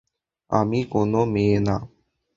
আমি 0.51 0.79
কোনো 0.93 1.19
মেয়ে 1.33 1.57
না! 1.67 1.75